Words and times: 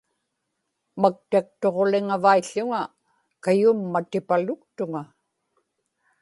maktaktuġuliŋavaił̣ł̣uŋa 1.01 2.81
kayummatipaluktuŋa 3.43 5.01